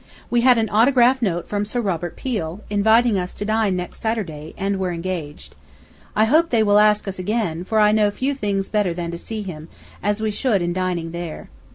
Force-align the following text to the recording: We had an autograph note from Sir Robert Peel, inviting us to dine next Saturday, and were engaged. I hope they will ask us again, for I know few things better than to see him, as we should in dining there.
We 0.31 0.41
had 0.41 0.57
an 0.57 0.67
autograph 0.71 1.21
note 1.21 1.47
from 1.47 1.63
Sir 1.63 1.79
Robert 1.79 2.15
Peel, 2.15 2.61
inviting 2.71 3.19
us 3.19 3.35
to 3.35 3.45
dine 3.45 3.75
next 3.75 3.99
Saturday, 3.99 4.55
and 4.57 4.79
were 4.79 4.89
engaged. 4.89 5.53
I 6.15 6.25
hope 6.25 6.49
they 6.49 6.63
will 6.63 6.79
ask 6.79 7.07
us 7.07 7.19
again, 7.19 7.63
for 7.65 7.79
I 7.79 7.91
know 7.91 8.09
few 8.09 8.33
things 8.33 8.67
better 8.67 8.95
than 8.95 9.11
to 9.11 9.17
see 9.19 9.43
him, 9.43 9.69
as 10.01 10.19
we 10.19 10.31
should 10.31 10.63
in 10.63 10.73
dining 10.73 11.11
there. 11.11 11.49